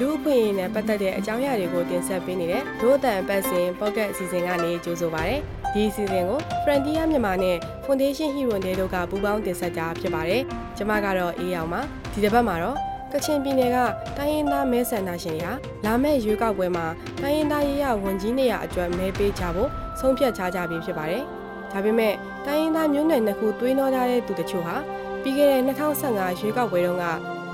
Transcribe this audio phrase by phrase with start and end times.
[0.00, 5.36] လူ့အခွင့်အရေးနဲ့ပတ်သက်တဲ့အကြောင်းအရာတွေကိုတင်ဆက်ပေးနေတဲ့ဒို့အတန်ပတ်စဉ်ပေါ့ကတ်အစီအစဉ်ကနေကြိုဆိုပါရစေ။
[5.74, 10.42] ဒီအစီအစဉ်ကို Frontier မြန်မာနဲ့ Foundation Hero တွေတို့ကပူးပေါင်းတင်ဆက်ကြဖြစ်ပါတယ်။
[10.76, 11.80] ကျွန်မကတော့အေးအောင်ပါ။
[12.12, 12.76] ဒီတစ်ပတ်မှာတော့
[13.12, 13.78] ကချင်ပြည်နယ်က
[14.16, 15.54] တိုင်းရင်းသားမဲဆန္ဒရှင်တွေက
[15.84, 16.86] လာမယ့်ရွေးကောက်ပွဲမှာ
[17.22, 21.22] တိုင်းရင်းသားရေးရဝန်ကြီးနေရာအတွက်မဲပေးကြဖို့ဆုံးဖြတ်ချကြပြီဖြစ်ပါတယ်။
[21.72, 22.14] ဒါပေမဲ့
[22.46, 24.76] တိုင်းရင်းသားမျိုးနွယ်နှစ်ခုသွေးနှောကြတဲ့သူတချို့ဟာ
[25.22, 27.04] ပြီးခဲ့တဲ့2015ရွေးကောက်ပွဲတုန်းက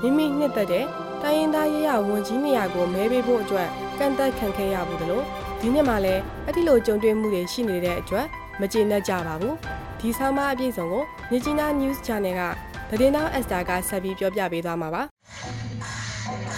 [0.01, 0.85] မိမိနှစ်သက်တဲ့
[1.23, 5.23] တိုင်းရင်းသားရေးရဝန်ကြီးနေရာကိုမဲပေးဖို့အတွက်ကန့်သက်ခံခဲ့ရဘူးလို့
[5.59, 8.25] ဒီနှစ်မှာလည်းအဲ့ဒီလိုကြုံတွေ့မှုတွေရှိနေတဲ့အတွက်
[8.59, 9.55] မကျေနပ်ကြပါဘူး
[9.99, 12.41] ဒီဆောင်းပါအပြည့်စုံကိုမြကြီးနား News Channel က
[12.89, 15.01] သတင်းတောင်းအက်စတာကဆက်ပြီးပြောပြပေးသွားမှာပါ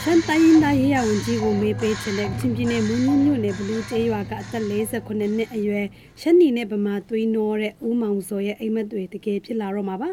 [0.03, 5.85] ရှမ်းတိုင်းရင်းသားရေးရဝန်ကြီးကိုမေးပေးချင်တဲ့ချင်းပြည်နယ်မူးညွန့်မြို့နယ်ဘလူးကျေးရွာကအသက်48နှစ်အရွယ်
[6.21, 10.09] ရှမ်းနီနဲ့ဗမာသွေးနောတဲ့ဦးမောင်စောရဲ့အိမ်မက်တွေတကယ်ဖြစ်လာတော့မှာပါ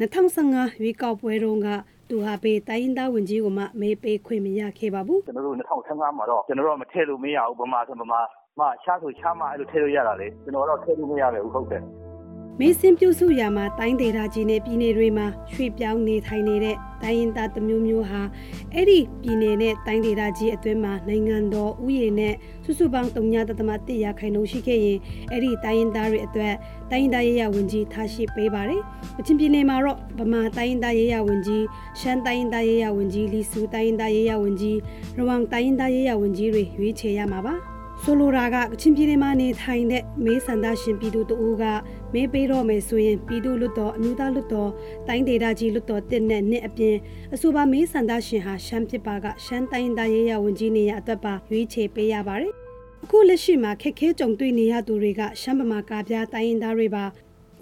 [0.00, 1.68] 2015ရွေးကောက်ပွဲတုန်းက
[2.10, 8.20] သူဟာပေတိုင်းရင်းသားဝန်ကြီးကိုမှမေးပေးခွင့်မရခဲ့ပါဘူးကျွန်တော်တို့2015မှာတော့ကျွန်တော်တို့မထည့်လို့မရဘူးဗမာဆိုဗမာ
[8.58, 11.82] မရှားဆိုရှားမအဲ့လိုထည့်လို့ရတာလေကျွန်တော်တော့ထည့်လို့မရပဲဟုတ်တယ်
[12.62, 18.22] မေးစင်းပြုစုရာမှာတိုင်းဒေသကြီးနဲ့ပြည်နယ်တွေမှာရွှေ့ပြောင်းနေထိုင်နေတဲ့တိုင်းရင်းသားတမျိုးမျိုးဟာ
[18.74, 23.34] အဲ့ဒီပြည်နယ်နဲ့တိုင်းဒေသကြီးအတွင်းမှာနိုင်ငံတော်ဥယျာဉ်နဲ့စုစုပေါင်း3.1
[24.04, 24.98] ရာခိုင်နှုန်းရှိခဲ့ရင်
[25.30, 26.54] အဲ့ဒီတိုင်းရင်းသားတွေအတွက်
[26.90, 28.82] တိုင်းရင်းသားရေးရဝန်ကြီးထားရှိပေးပါတယ်။
[29.18, 31.64] အချင်းပြည်နယ်မှာတော့ဗမာတိုင်းရင်းသားရေးရဝန်ကြီး
[32.00, 34.76] ရှမ်းတိုင်းရင်းသားရေးရဝန်ကြီးလီဆူတိုင်းရင်းသားရေးရဝန်ကြီး
[35.16, 37.56] ရဝမ်တိုင်းရင်းသားရေးရဝန်ကြီးတွေရွေးချယ်ရမှာပါ။
[38.04, 41.64] ဆိုလိုတာကကချင်ပြည်နယ်မှာနေထိုင်တဲ့မေးဆန္ဒရှင်ပြည်သူတို့က
[42.14, 44.70] မေးပေးတော့မယ်ဆိုရင်ပြည်သူလွတ်တော်အမျိုးသားလွတ်တော်
[45.08, 46.96] တိုင်းဒေသကြီးလွတ်တော်တစ်နဲ့နှစ်အပြင်
[47.34, 52.52] အဆိုပါမေးဆန္ဒရှင်ဟာရှမ်းဖြစ်ပါကရှမ်းတိုင်းသားရေးရဝန်ကြီးနေရအတွက်ပါရွေးချယ်ပေးရပါတယ်။
[53.04, 57.04] အခုလက်ရှိမှာခက်ခဲကြုံတွေ့နေရသူတွေကရှမ်းဗမာကာပြားတိုင်းရင်းသားတွေပါ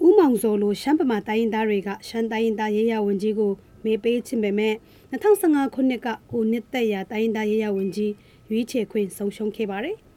[0.05, 3.51] ဥမောင်စောလိုရှမ်းဗမာတိုင်းရင်းသားတွေကရှမ်းတိုင်းရင်းသားရေးရဝန်ကြီးကို
[3.85, 4.73] မေးပေးခြင်းပဲမဲ့
[5.11, 8.11] 2015ခုနှစ်ကကိုနှစ်သက်ရတိုင်းရင်းသားရေးရဝန်ကြီး
[8.49, 9.97] ရွေးချယ်ခွင့်ဆုံးရှုံးခဲ့ပါတယ်။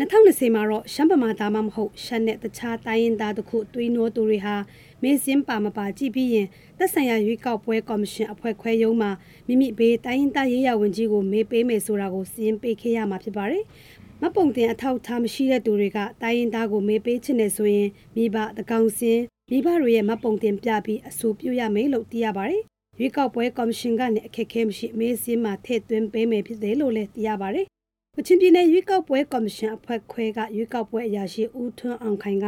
[0.00, 4.56] 2020မှာတော့ရှမ်းပမာသားမမဟုတ်ရှမ်းနဲ့တခြားတိုင်းရင်းသားတို့ခုတွေးနှိုးသူတွေဟာ
[5.02, 6.46] မေစင်းပါမပါကြည့်ပြီးရင်
[6.78, 9.10] သက်ဆိုင်ရာရွေးကောက်ပွဲကော်မရှင်အဖွဲ့ခွဲရုံးမှာ
[9.46, 13.64] မိမိဘေးတိုင်းရင်းသားရေးရဝန်ကြီးကိုမေးပေးမယ်ဆိုတာကိုစီရင်ပေးခဲ့ရမှာဖြစ်ပါတယ်။
[14.22, 22.62] မပုံတင်အထောက်ထားမရှိတဲ့သူတွေကတိုင်းရင်းသားကိုမေးပေးချင်တယ်ဆိုရင်မိဘတကောင်စင်းမိဘတွေရဲ့မပုံတင်ပြပြီးအဆိုပြုရမယ်လို့သိရပါတယ်။
[22.98, 27.79] ရွေးကောက်ပွဲကော်မရှင်ကနေအခက်အခဲမရှိမေးစင်းမှာထည့်သွင်းပေးမယ်ဖြစ်တယ်လို့လည်းသိရပါတယ်က
[28.26, 32.46] ချင်ပြည်နယ်ရွေးကောက်ပွဲကော်မရှင်အဖွဲ့ခွဲကရွေးကောက်ပွဲအရာရှိဦးထွန်းအောင်ခိုင်က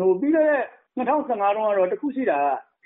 [0.00, 0.56] ဟိုပြီးတော့
[0.96, 1.22] 2015တုန်း
[1.70, 2.38] ကတော့တခုရှိတာ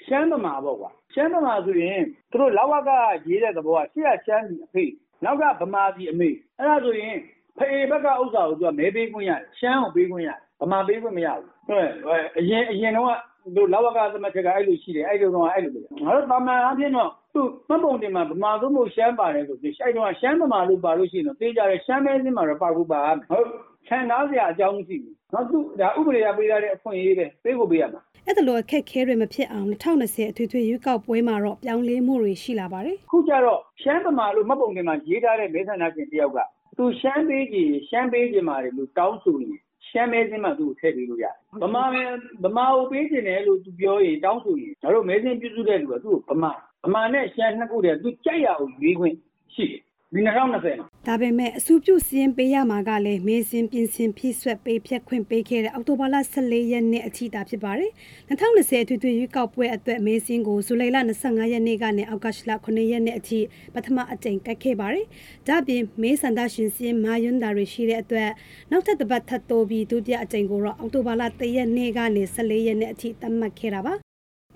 [0.07, 2.91] ရှမ်းသမာပေါ့ကွာရှမ်းသမာဆိုရင်သူတို့လောက်ဝက
[3.29, 4.85] ရေးတဲ့သဘောကရှေ့ကရှမ်းပြည်အဖေ
[5.25, 7.17] နောက်ကဗမာပြည်အမေအဲ့ဒါဆိုရင်
[7.59, 11.89] ဖေဘက်ကဥစ္စာကိုသူကမဲပေးခွင့်ရတယ်ရှမ်းကိုပေးခွင့်ရတယ်ဗမာပေးခွင့်မရဘူးဟုတ်
[12.39, 13.19] အရင်အရင်တော့
[13.55, 23.47] တို့လောက်ဝကသမချက်ကအဲ့လိုရှိတယ်အဲ့လိုတော့အဲ့လိုပဲငါတို့တာမန်အဖြစ်တော့သူမှတ်ပုံတင်မှာဗမာသို့မဟုတ်ရှမ်းပါတယ်ဆိုပြီးအဲ့တော့ရှမ်းဗမာလို့ပါလို့ရှိရင်တော့သိကြတယ်ရှမ်းမဲစင်းမှာတော့ပါကူပါဟုတ်
[23.87, 36.39] ခြံသားစရာအကြောင်းမရှိဘူးနော်သူဒါဥပဒေကပေးထားတဲ့အခွင့်အရေးပဲပေးဖို့ပေးရမှာအဲ့ဒါလိုအခက်ခဲတွေမဖြစ်အောင်2020အထွေထွေရွေးကောက်ပွဲမှာတော့ပြောင်းလဲမှုတွေရှိလာပါတယ်ခုကျတော့ရှမ်းဗမာလို့မှတ်ပုံတင်မှာရေးထားတဲ့မဲဆန္ဒရှင်တယောက်က
[36.79, 39.57] သူရှမ်းပေးကြည့်ရှမ်းပေးကြမှာတယ်လို့တောင်းဆိုရင်
[39.91, 42.03] ရှမ်းမဲစင်းမှာ သူ့ကိုထည့်ပေးလို့ရတယ်။ဗမာမဲ
[42.45, 46.53] ဗမာကိုပေးကျင်တယ်လို့ သူပြောရင် တောင်းဆိုရင် ငါတို့ မဲစင်းပြုစုတဲ့လူက သူ့ကို ဗမာ
[46.85, 49.17] ဗမာနဲ့ ရှမ်း နှစ်ခုတည်းသူကြိုက်ရအောင်ရွေးခွင့်
[49.55, 49.83] ရှိတယ်
[50.17, 50.61] ဒီ2020မှာ
[51.07, 57.91] ဒါပေမဲ့အစုပြုစင်းပေးရမှာကလည်းမေစင်ပြင်ဆင်ဖြည့်ဆွက်ပေးဖြတ်ခွင့်ပေးခဲ့တဲ့အောက်တိုဘာလ14ရက်နေ့အထိတာဖြစ်ပါတယ်
[58.29, 63.41] 2020အထွေထွေရွေးကောက်ပွဲအတွက်မေစင်ကိုဇူလိုင်လ25ရက်နေ့ကနေအောက်ကရှလ9ရက်နေ့အထိ
[63.75, 65.07] ပထမအကြိမ်ကတ်ခဲ့ပါတယ်
[65.49, 68.31] ဒါပြင်မေစန္ဒရှင်စင်းမာယွန်းတာတွေရှိတဲ့အတွက်
[68.71, 74.06] နောက်ထပ်တစ်ပတ်ထပ်တိုးပြီးဒုတိယအကြိမ်ကိုတော့အောက်တိုဘာလ3ရက်နေ့ကနေ14ရက်နေ့အထိသတ်မှတ်ခဲ့တာပါ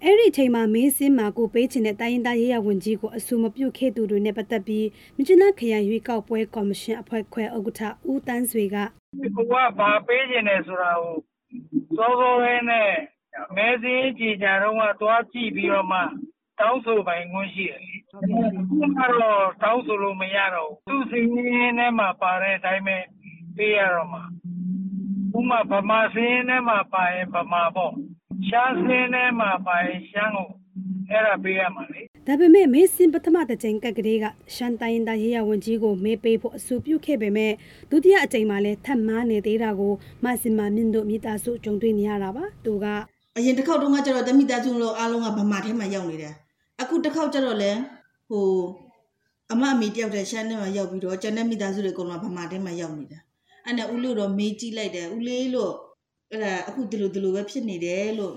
[0.04, 7.80] အဲ့ဒီအချိန်မှာမင်းစင်းမာကိုပေးချင်တဲ့တိုင်းရင်းသားရေးရဝန်ကြီးကိုအဆူမပြုတ်ခဲ့သူတွေနဲ့ပတ်သက်ပြီးမြချနာခရိုင်ရွေးကောက်ပွဲကော်မရှင်အဖွဲ့ခွဲဥက္ကဋ္ဌ
[8.10, 8.76] ဦးတန်းဆွေက
[9.36, 11.14] ကိုကဘာပေးချင်တယ်ဆိုတာကို
[11.96, 12.90] စောစောလေးနဲ့
[13.56, 16.00] မဲစင်းကြည်ကြတော့ကသွားကြည့်ပြီးတော့မှ
[16.60, 17.80] တောင်းဆိုပိုင်ခွင့်ရှိတယ်။
[18.10, 18.18] ခု
[18.98, 22.98] ကတော့တောင်းဆိုလို့မရတော့ဘူး။သူ့စီးရင်ထဲမှာပါတဲ့အတိုင်းပဲ
[23.56, 24.22] ပေးရတော့မှာ။
[25.38, 27.94] ဥမာဗမာစီးရင်ထဲမှာပါရင်ဗမာပေါ့။
[28.48, 30.48] ရှမ်းစင်းထဲမှာပါရင်ရှမ်းကို
[31.10, 37.52] အဲ့ဒါပေးရမှာလေဒါပေမဲ့မေးစင်ပထမတစ်ချိန်ကက်ကလေးကရှမ်းတိုင်းသားရေးရဝန်ကြီးကိုမေးပေးဖို့အဆိုပြုခဲ့ပေမဲ့
[37.90, 39.92] ဒုတိယအချိန်မှာလည်းထပ်မံနေသေးတာကို
[40.24, 42.86] မဆင်မမြင့်တို့မိသားစုကြုံတွေ့နေရတာပါသူက
[43.36, 46.34] အရင်တစ်ခေါက်တုန်းကကျတော့တမိသားစုလို့အားလုံးကဗမာထဲမှာရောက်နေတယ်
[46.80, 47.72] အခုတစ်ခေါက်ကျတော့လဲ
[48.28, 48.46] ဟို
[49.52, 53.22] အမအမေတယောက်တည်းရှမ်းထဲမှာရောက်ပြီးတော့ကျန်တဲ့မိသားစုတွေအကုန်လုံးဗမာထဲမှာရောက်နေတယ်
[53.64, 55.72] အဲ့နဲ့ဦးလို့တော့မေးကြည့်လိုက်တယ်ဦးလေးလို့
[56.31, 58.35] အဲ့ဒါအခုဒီလိုဒီလိုပဲဖြစ်နေတယ်လို့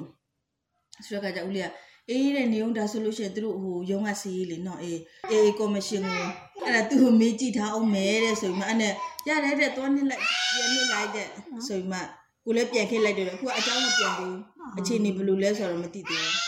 [1.06, 1.70] ဆိုတော့ကကြောင့်ဦးလေးက
[2.10, 5.00] အေးတဲ့နေုံဒါဆိုလို့ရှိရင်သူတို့ဟိုရုံးကစီးရေးလေနော်အေး
[5.30, 6.24] အေးကော်မရှင်ကို
[6.64, 8.94] အဲ့ဒါသူ့ကိုမေးကြည့်ထားအောင်မဲတဲ့ဆိုပြီးမှအဲ့နဲ့
[9.28, 10.24] ရတယ်တဲ့သွားနေလိုက်
[10.54, 11.28] ပြန်နေလိုက်တဲ့
[11.66, 11.98] ဆိုပြီးမှ
[12.44, 14.36] ကိုလည်းပြန်ခဲ့လိုက်တယ်အခုကအเจ้าမပြန်ဘူး
[14.78, 16.41] အခြေအနေဘယ်လိုလဲဆိုတော့မသိသေးဘူး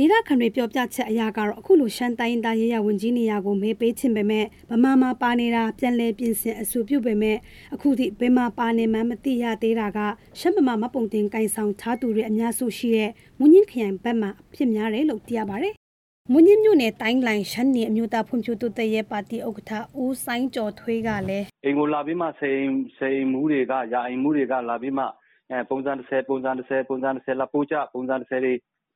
[0.00, 7.36] ဒေသခံတွေပြောပြချက်အရာကတော့အခုလိုရှမ်းတိုင်းသားရေးရဝန်ကြီးနေရာကိုမေးပေးခြင်းပဲမဲ့ဗမာမှာပါနေတာပြန်လဲပြင်ဆင်အဆိုပြုပေမဲ့
[7.74, 9.98] အခုထိဘယ်မှာပါနေမှန်းမသိရသေးတာက
[10.38, 15.74] ရှမ်းဗမာမပုံတင်ကင်ဆောင်ထားသူတွေအများစုရှိတဲ့မွန်ညင်းခရိုင်ဘက်မှာအဖြစ်များတယ်လို့သိရပါတယ်။
[16.32, 19.72] မွန်ညင်းမြို့နယ်တိုင်းလိုင်ရှမ်းနေအမျိုးသားဖွံ့ဖြိုးတိုးတက်ရေးပါတီဥက္ကဋ္ဌ
[20.02, 22.62] ဦးဆိုင်ကျော်ထွေးကလည်းအိမ်ကိုလာပြီးမှစိန်
[22.98, 25.04] စိန်မှုတွေကယာအိမ်မှုတွေကလာပြီးမှ
[25.50, 28.54] အဲပုံစံ30ပုံစံ30ပုံစံ30လာပို့ကြပုံစံ30တွေ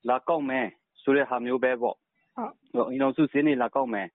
[0.08, 0.68] လာကောက်မယ်
[1.02, 1.96] ဆိုတဲ့ဟာမျိုးပဲပေါ့
[2.72, 4.08] ဟုတ်အိမ်တော်စုစင်းနေလာကောက်မယ်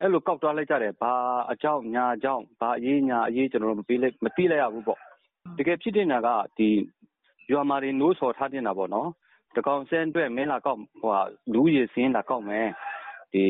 [0.00, 1.12] အဲ့လိုကောက်သွားလိုက်ကြတယ်ဘာ
[1.52, 4.98] အကြောင်းညာအကြောင်းဘာအရေးညာအရေးကျွန်တော်တို့မပြီးလိုက်မသိလိုက်ရဘူးပေါ့
[5.58, 6.28] တကယ်ဖြစ်နေတာက
[6.58, 6.68] ဒီ
[7.52, 9.08] ရွာမာတွေနိုးစော်ထားတင်တာပေါ့နော်
[9.56, 11.20] တကောင်စင်းအတွက်မင်းလာကောက်ဟိုဟာ
[11.52, 12.68] လူရည်စင်းလာကောက်မယ်
[13.32, 13.44] ဒီ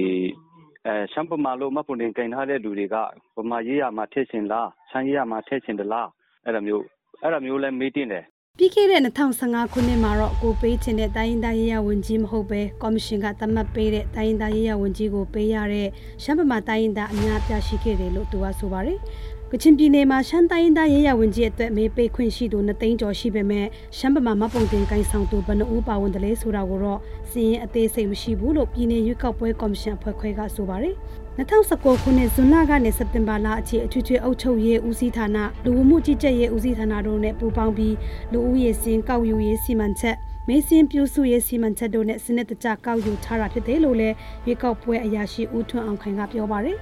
[0.86, 2.96] အဲရှမ်းပမာလို့မပွန်တင်ကင်ထားတဲ့လူတွေက
[3.36, 6.08] ပမာရေးရမှာထည့်ချင်လားရှမ်းရေးရမှာထည့်ချင်တလား
[6.44, 6.84] အဲ့လိုမျိုး
[7.22, 8.24] အဲ့လိုမျိုးလဲမေးတင်တယ်
[8.58, 9.02] ပြီးခဲ့တဲ့
[9.38, 15.88] 2015ခုနှစ်မှာတော့ကိုပေးချင်တဲ့တိုင်းရင်းသားရေးရဝန်ကြီးမဟုတ်ပဲကော်မရှင်ကသတ်မှတ်ပေးတဲ့တိုင်းရင်းသားရေးရဝန်ကြီးကိုပေးရတဲ့
[16.22, 18.98] ရှမ်းဗမာတိုင်းရင်းသားအများအပြားရှိခဲ့တယ်လို့သူကဆိုပါတယ်။
[19.52, 23.66] ကချင်ပြည်နယ်မှာရှမ်းတိုင်းရင်းသားရေးရဝန်ကြီးအတွက်မေးပေးခွင့်ရှိသူ2သိန်းကျော်ရှိပေမဲ့
[23.96, 27.00] ရှမ်းဗမာမပုံတင်ကိုင်းဆောင်သူဘယ်နှဦးပါဝင်တယ်လဲဆိုတာကိုတော့
[27.30, 30.94] စီရင်အသေးစိတ်မရှိဘူးလို့ပြည်내ရွေးကောက်ပွဲကော်မရှင်အဖွဲ့ခွဲကဆိုပါတယ်။
[31.38, 37.94] 2019ခုနှစ်ဇွန်လကနေစက်တင်ဘာလအထိအထွေထွေအုပ်ချုပ်ရေးဦးစီးဌာနလူဝမှုကြီးကြပ်ရေးဦးစီးဌာနတို့နဲ့ပူးပေါင်းပြီး
[38.32, 40.16] လူဦးရေစင်ကောက်ယူရေးစီမံချက်
[40.48, 44.14] မေးစင်းပြုစုရေးစီမံချက်တို့နဲ့စနစ်တကျကောက်ယူထားတာဖြစ်တယ်လို့လည်း
[44.46, 46.78] ရွေးကောက်ပွဲအရာရှိဦးထွန်းအောင်ခိုင်ကပြောပါတယ်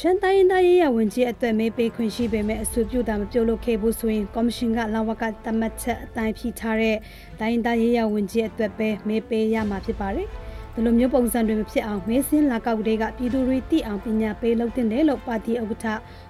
[0.00, 6.96] ရှမ်းတိုင်းဒေသရေးရဝန်ကြီးအသက်မေးပေးခွင့်ရှိပေမဲ့အဆိုပြုတာမပြုလုပ်ခဲ့ဘူးဆိုရင်ကော်မရှင်ကလာဝကတမတ်ချက်အတိုင်းဖြီးထားတဲ့
[7.40, 10.28] တိုင်းဒေသရေးရဝန်ကြီးအတွက်ပဲမေးပေးရမှာဖြစ်ပါတယ်။
[10.74, 15.86] ဒီလိုမျိုးပုံစံတွေမဖြစ်အောင်မဲစင်းလာကောက်တွေကပြည်သူတွေသိအောင်ပညာပေးလုပ်တင်တယ်လို့ပါတီဥက္ကဋ္ဌ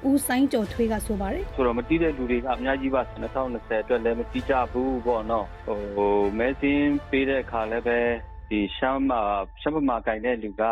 [0.08, 7.99] ဦးဆိုင်ကျော်ထွေးကဆိုပါတယ်ဆိုတော့မတိတဲ့လူတွေကအများကြီးပါ2020အတွက်လည်းမတိကြဘူးပေါ့နော်ဟိုမဲစင်းပေးတဲ့အခါလည်းပဲ
[8.50, 9.20] ဒီရှမ်းမှာ
[9.60, 10.62] ရှမ်းမှာကင်တဲ့လူက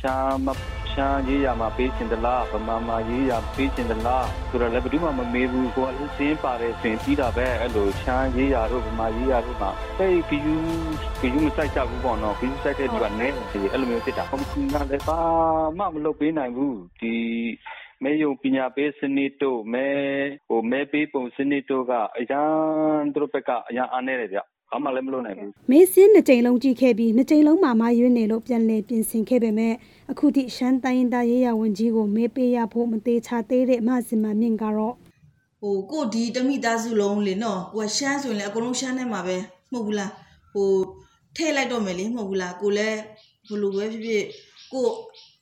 [0.00, 0.48] ရှမ်းမ
[0.94, 10.54] ရှမ်းရေးရမှာပေးချင်သလားဗမာမှာရေးရပေးချင်သလားဆိုတော့လည်းဘယ်သူမှမမေးဘူးကိုယ်ကစင်းပါတယ်ဆိုရင်ပြီးတာပဲအဲ့လိုရှမ်းရေးရတို့ဗမာရေးရတို့မှာတိတ်ကယူ
[11.20, 13.34] ကယူမဆိုင်ကြဘူးပေါ့နော်ကယူဆိုင်တဲ့လူကလည်း
[13.72, 15.20] အဲ့လိုမျိုးဖြစ်တာဟုတ်ကဲ့လည်းပါ
[15.78, 17.14] မှမလုပ်ပေးနိုင်ဘူးဒီ
[18.02, 19.88] မဲယုံပညာပေးစနစ်တို့မဲ
[20.48, 24.40] ဟိုမဲပေးပုံစနစ်တို့ကအရန်သူတို့ဘက်ကအရန်အားနေတယ်ဗျ
[24.74, 29.74] ဘာမှလည်းမလုပ်နိုင်ဘူးမေးစင်းနှစ်ကြိမ်လုံးကြည့်ခဲ့ပြီးနှစ်ကြိမ်လုံးမှာမရွေးနေလို့ပြန်လည်ပြင်ဆင်ခဲ့ပေမဲ့
[30.10, 34.94] အခုထိရှမ်းတိုင်းဒေသရေးရဝန်ကြီးကိုမေးပေးရဖို့မသေးချသေးတဲ့အမစင်မမြင့်ကတော့
[35.60, 39.36] ဟိုကိုဒီတမိသားစုလုံးလေနော်ကိုကရှမ်းဆိုရင်လည်းအကုန်လုံးရှမ်းထဲမှာပဲ
[39.72, 40.10] မဟုတ်ဘူးလား
[40.52, 40.70] ဟို
[41.36, 42.98] ထည့်လိုက်တော့မယ်လေမဟုတ်ဘူးလားကိုလည်း
[43.48, 44.24] ဘလိုပဲဖြစ်ဖြစ်
[44.72, 44.86] ကို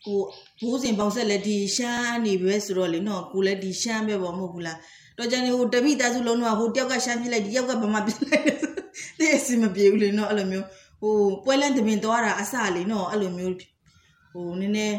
[0.07, 0.21] ကို
[0.61, 4.79] ဘိုးစဉ်ပေါင်းဆက်လည်းဒီရှမ်းနေပဲဆိုတော့လေနော်ကိုလည်းဒီရှမ်းပဲပေါ့မဟုတ်ဘူးလား
[5.19, 8.82] တော့ကြနေဟိုတမိသားစုလုံးတော့ဟိုတယောက်ကရှမ်းဖြစ်လိုက်ဒီယောက်ကဗမာဖြစ်လိုက်
[9.19, 10.67] တဲ့အစီမပြေဘူးလေနော်အဲ့လိုမျိုး
[11.01, 13.55] ဟိုပွဲလန်းတပင်သွားတာအစလေနော်အဲ့လိုမျိုး
[14.33, 14.97] ဟိုနည်းနည်း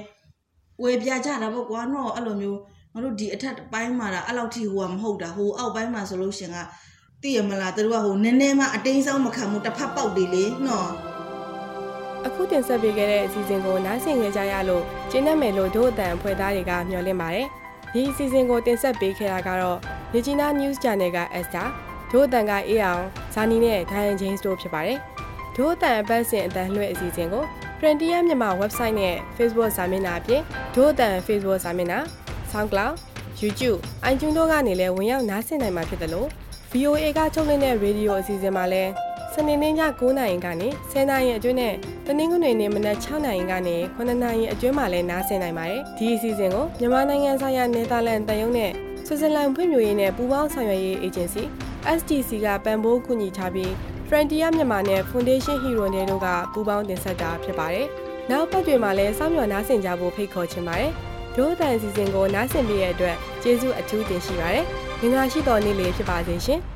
[0.83, 2.59] ဝယ်ပြကြတာပေါ့ကွာနော်အဲ့လိုမျိုး
[2.93, 6.57] ငါတို့ဒီအထက်ပိုင်းမှာဒါအဲ့လောက်ထိဟိုကမဟုတ်တာဟိုအောက်ပိုင်းမှာဆိုလို့ရှင်က
[7.21, 10.89] သိရမလားသူတို့ကဟိုနည်းနည်းမှအတိန်းဆောင်မခံဘူးတစ်ဖက်ပေါက်တယ်လေနော်
[12.25, 17.47] အခုတင်ဆက်ပေးခဲ့တဲ့အစီအစဉ်ကိုနားဆင်ကြကြရလို့ကျင်းနေမယ်လို့ဒို့အတန်အဖွဲ့သားတွေကမျှော်လင့်ပါတယ်။
[17.93, 19.79] ဒီအစီအစဉ်ကိုတင်ဆက်ပေးခဲ့တာကတော့
[20.13, 21.67] Regina News Channel က Esther
[22.13, 23.03] ဒို့အတန်ကအေးအောင်
[23.33, 24.97] ဇာနီနဲ့ Diane James တို့ဖြစ်ပါတယ်။
[25.55, 27.43] ဒို့အတန်အပတ်စဉ်အတန်လွှဲအစီအစဉ်ကို
[27.79, 30.41] Frontier မြန်မာ website နဲ့ Facebook စာမျက်နှာအပြင်
[30.75, 31.99] ဒို့အတန် Facebook စာမျက်နှာ
[32.51, 32.93] SoundCloud
[33.41, 33.79] YouTube
[34.11, 36.27] iTunes တို့ကနေလည်းဝင်ရောက်နားဆင်နိုင်မှာဖြစ်တယ်လို့
[36.71, 38.91] VOA ကထုတ်လွှင့်တဲ့ရေဒီယိုအစီအစဉ်မှာလည်း
[39.33, 41.73] စနေနေ့ည9:00နာရီကနေ10:00နာရီအတွင်းနဲ့
[42.05, 48.71] တနင်္ဂနွေနေ့မနက်6:00နာရီကနေ9:00နာရီအတွင်းမှာလည်းနားဆင်နိုင်ပါတယ်။ဒီအစီအစဉ်ကိုမြန်မာနိုင်ငံဆိုင်ရာနယ်သာလန်တန်ယုံနဲ့
[49.13, 51.43] ဆွစ်ဇာလန်ဖွံ့ဖြိုးရေးနဲ့ပူးပေါင်းဆောင်ရွက်ရေးအေဂျင်စီ
[51.97, 53.71] STC ကပံ့ပိုးကူညီထားပြီး
[54.07, 57.87] Frontier မြန်မာနဲ့ Foundation Hero တွေတို့ကပူးပေါင်းတင်ဆက်တာဖြစ်ပါတယ်။
[58.31, 60.91] နောက်ပတ်တွေမှာလည်းစောင့်မျှော်နားဆင်ကြဖို့ဖိတ်ခေါ်ချင်ပါတယ်။
[61.35, 64.65] ဒို့အတန်အစီအစဉ်ကိုနားဆင်ပေးတဲ့အတွက်ကျေးဇူးအထူးတင်ရှိပါတယ်။
[65.01, 66.61] ငင်္ဂလာရှိတော်နေ့လေးဖြစ်ပါစေရှင်။